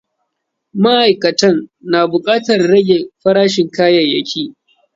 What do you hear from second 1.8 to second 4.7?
na buƙatar rage farashin kayayyaki.